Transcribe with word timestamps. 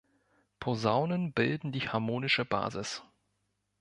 Posaunen 0.59 1.31
bilden 1.31 1.71
die 1.71 1.87
harmonische 1.89 2.43
Basis. 2.43 3.03